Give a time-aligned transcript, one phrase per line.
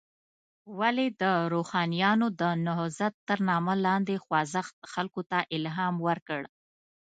[0.79, 1.23] ولې د
[1.53, 6.41] روښانیانو د نهضت تر نامه لاندې خوځښت خلکو ته الهام ورکړ.